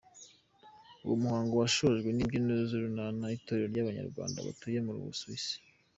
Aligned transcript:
Uwo 1.03 1.15
muhango 1.23 1.53
washojwe 1.61 2.09
n’imbyino 2.11 2.53
z’Urunana, 2.69 3.25
itorero 3.37 3.67
ry’Abanyarwanda 3.71 4.45
batuye 4.47 4.79
mu 4.85 4.91
Busuwisi. 5.09 5.55